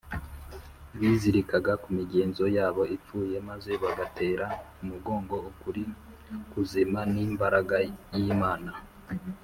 [0.99, 4.45] bizirikaga ku migenzo yabo ipfuye maze bagatera
[4.81, 5.83] umugongo ukuri
[6.51, 7.75] kuzima n’imbaraga
[8.17, 8.71] y’imana